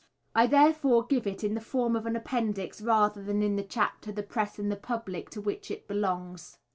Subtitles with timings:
[0.33, 4.11] I, therefore, give it, in the form of an appendix, rather than in the chapter
[4.11, 6.57] "The Press and the Public" to which it belongs.